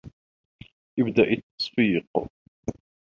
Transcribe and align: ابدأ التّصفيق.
ابدأ 0.99 1.23
التّصفيق. 1.29 2.05